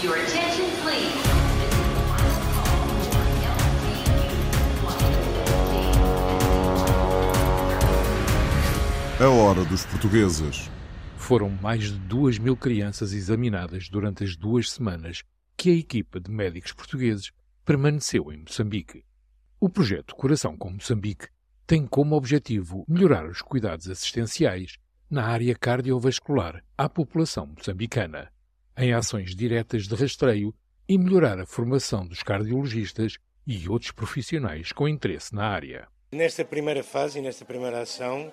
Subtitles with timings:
[0.00, 1.12] Your attention, please.
[9.20, 10.70] A hora dos portugueses.
[11.16, 15.24] Foram mais de duas mil crianças examinadas durante as duas semanas
[15.56, 17.32] que a equipa de médicos portugueses
[17.64, 19.04] permaneceu em Moçambique.
[19.58, 21.26] O projeto Coração com Moçambique
[21.66, 24.76] tem como objetivo melhorar os cuidados assistenciais
[25.10, 28.30] na área cardiovascular à população moçambicana,
[28.78, 30.54] em ações diretas de rastreio
[30.88, 35.88] e melhorar a formação dos cardiologistas e outros profissionais com interesse na área.
[36.12, 38.32] Nesta primeira fase e nesta primeira ação,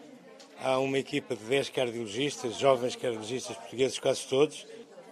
[0.61, 4.67] há uma equipa de 10 cardiologistas, jovens cardiologistas portugueses, quase todos,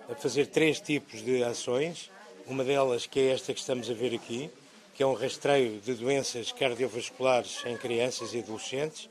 [0.08, 2.12] a fazer três tipos de ações.
[2.46, 4.52] Uma delas que é esta que estamos a ver aqui,
[4.94, 9.10] que é um rastreio de doenças cardiovasculares em crianças e adolescentes.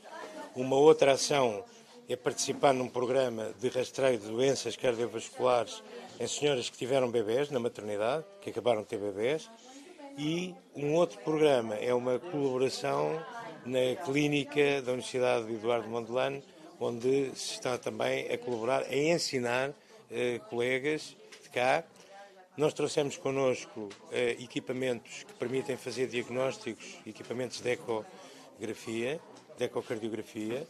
[0.55, 1.65] Uma outra ação
[2.07, 5.81] é participar num programa de rastreio de doenças cardiovasculares
[6.23, 9.49] em senhoras que tiveram bebés na maternidade, que acabaram de ter bebés.
[10.17, 13.21] E um outro programa é uma colaboração
[13.65, 16.41] na clínica da Universidade de Eduardo Mondlane,
[16.79, 19.73] onde se está também a colaborar, a ensinar
[20.09, 21.13] eh, colegas
[21.43, 21.83] de cá.
[22.55, 29.19] Nós trouxemos connosco eh, equipamentos que permitem fazer diagnósticos, equipamentos de ecografia,
[29.57, 30.65] de ecocardiografia.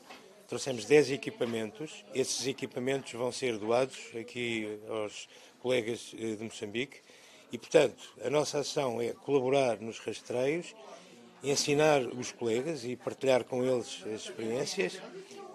[0.54, 2.06] Trouxemos 10 equipamentos.
[2.14, 5.28] Esses equipamentos vão ser doados aqui aos
[5.60, 6.98] colegas eh, de Moçambique.
[7.52, 10.76] E, portanto, a nossa ação é colaborar nos rastreios
[11.44, 15.02] ensinar os colegas e partilhar com eles as experiências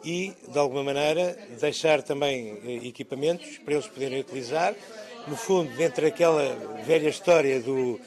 [0.04, 4.74] e, de alguma maneira, deixar também eh, equipamentos para eles poderem utilizar.
[5.28, 8.00] No fundo, dentro daquela velha história do,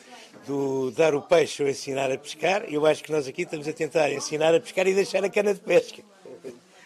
[0.46, 3.72] do dar o peixe ou ensinar a pescar, eu acho que nós aqui estamos a
[3.72, 6.04] tentar ensinar a pescar e deixar a cana de pesca.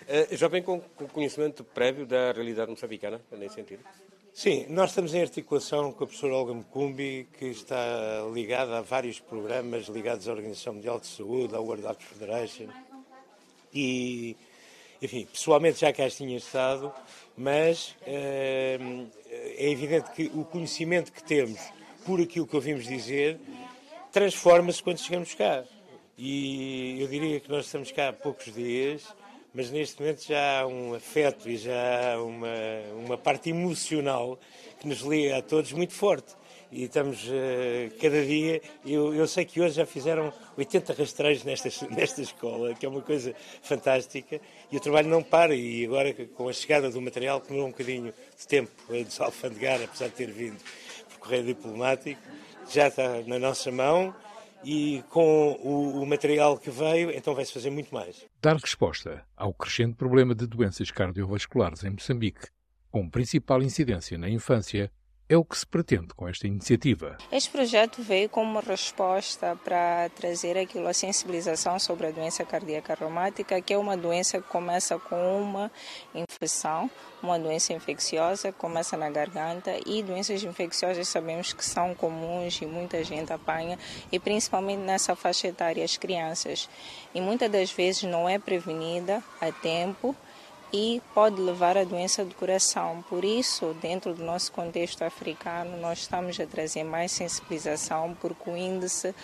[0.08, 0.80] Uh, já vem com,
[1.12, 3.84] conhecimento prévio da realidade moçambicana, nesse sentido?
[4.32, 9.20] Sim, nós estamos em articulação com a professora Olga Mecumbi, que está ligada a vários
[9.20, 12.68] programas ligados à Organização Mundial de Saúde, à World Health Federation.
[13.74, 14.36] E,
[15.02, 16.94] enfim, pessoalmente já cá tinha estado,
[17.36, 18.78] mas é,
[19.58, 21.60] é evidente que o conhecimento que temos
[22.06, 23.40] por aquilo que ouvimos dizer
[24.12, 25.64] transforma-se quando chegamos cá.
[26.18, 29.04] E eu diria que nós estamos cá há poucos dias
[29.56, 32.48] mas neste momento já há um afeto e já há uma,
[33.06, 34.38] uma parte emocional
[34.80, 36.36] que nos liga a todos muito forte.
[36.70, 38.62] E estamos uh, cada dia.
[38.86, 43.02] Eu, eu sei que hoje já fizeram 80 rastreios nesta, nesta escola, que é uma
[43.02, 44.42] coisa fantástica.
[44.70, 45.56] E o trabalho não para.
[45.56, 49.82] E agora, com a chegada do material, que demorou um bocadinho de tempo a desalfandegar,
[49.82, 50.58] apesar de ter vindo
[51.12, 52.20] por correio diplomático,
[52.70, 54.14] já está na nossa mão
[54.66, 58.26] e com o, o, material que veio, então vai-se fazer muito mais.
[58.42, 62.48] Dar resposta ao crescente problema de doenças cardiovasculares em Moçambique,
[62.90, 64.92] com principal incidência na infância,
[65.28, 67.18] é o que se pretende com esta iniciativa.
[67.32, 72.94] Este projeto veio como uma resposta para trazer aquilo a sensibilização sobre a doença cardíaca
[72.94, 75.72] reumática, que é uma doença que começa com uma
[76.14, 76.90] infecção,
[77.24, 83.04] uma doença infecciosa, começa na garganta e doenças infecciosas sabemos que são comuns e muita
[83.04, 83.80] gente apanha
[84.12, 86.70] e principalmente nessa faixa etária as crianças.
[87.16, 90.16] E muitas das vezes não é prevenida a tempo
[90.78, 93.02] e pode levar à doença do coração.
[93.08, 98.58] Por isso, dentro do nosso contexto africano, nós estamos a trazer mais sensibilização, porque o
[98.58, 99.16] índice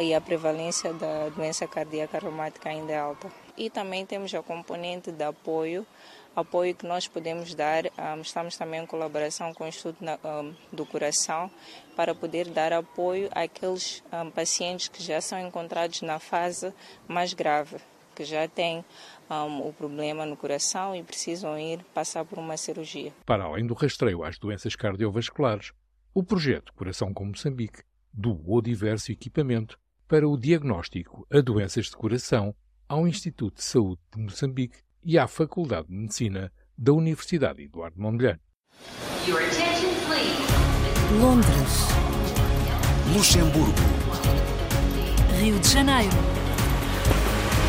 [0.00, 3.30] e a prevalência da doença cardíaca reumática ainda é alta.
[3.56, 5.86] E também temos a componente de apoio,
[6.34, 7.84] apoio que nós podemos dar.
[7.86, 11.48] Um, estamos também em colaboração com o Instituto um, do Coração
[11.94, 16.74] para poder dar apoio àqueles um, pacientes que já são encontrados na fase
[17.06, 17.76] mais grave,
[18.16, 18.82] que já têm
[19.30, 23.12] um, o problema no coração e precisam ir passar por uma cirurgia.
[23.26, 25.72] Para além do rastreio às doenças cardiovasculares,
[26.14, 27.82] o projeto Coração com Moçambique
[28.12, 29.78] doou diverso equipamento
[30.08, 32.54] para o diagnóstico a doenças de coração
[32.88, 38.40] ao Instituto de Saúde de Moçambique e à Faculdade de Medicina da Universidade Eduardo Mondlane.
[41.20, 41.86] Londres.
[43.14, 43.72] Luxemburgo.
[45.38, 46.35] Rio de Janeiro.